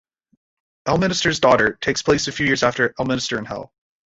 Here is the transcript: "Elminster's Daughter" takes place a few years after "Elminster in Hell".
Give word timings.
"Elminster's 0.87 1.39
Daughter" 1.39 1.73
takes 1.73 2.01
place 2.01 2.27
a 2.27 2.31
few 2.31 2.47
years 2.47 2.63
after 2.63 2.89
"Elminster 2.99 3.37
in 3.37 3.45
Hell". 3.45 3.71